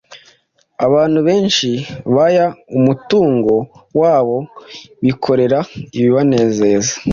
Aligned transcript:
Abantu 0.85 1.19
benshi 1.27 1.69
baya 2.15 2.45
umutungo 2.77 3.53
wabo 3.99 4.37
bikorera 5.05 5.59
ibibanezeza. 5.97 6.93